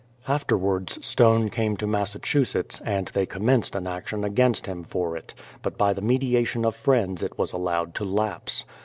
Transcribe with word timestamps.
Afterwards 0.27 0.97
Stone 1.05 1.51
came 1.51 1.77
to 1.77 1.85
Massachusetts, 1.85 2.81
and 2.83 3.09
they 3.09 3.27
com 3.27 3.43
menced 3.43 3.75
an 3.75 3.85
action 3.85 4.23
against 4.23 4.65
him 4.65 4.83
for 4.83 5.15
it; 5.15 5.35
but 5.61 5.77
by 5.77 5.93
the 5.93 6.01
media 6.01 6.43
tion 6.43 6.65
of 6.65 6.75
friends 6.75 7.21
it 7.21 7.37
was 7.37 7.53
allowed 7.53 7.93
to 7.93 8.03
lapse. 8.03 8.65